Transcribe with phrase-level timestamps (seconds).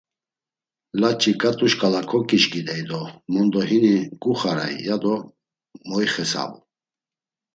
[1.01, 3.01] Laç̌i ǩat̆u şǩala koǩişǩidey do
[3.33, 5.15] mondo hini guxarey ya do
[5.89, 6.59] moixesabu.